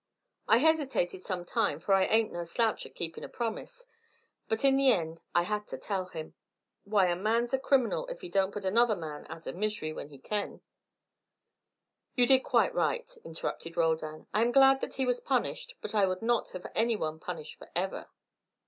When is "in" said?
4.65-4.75